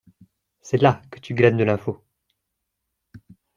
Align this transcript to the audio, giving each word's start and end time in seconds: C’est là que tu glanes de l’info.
C’est 0.61 0.81
là 0.81 0.99
que 1.11 1.19
tu 1.19 1.35
glanes 1.35 1.57
de 1.57 1.63
l’info. 1.63 2.03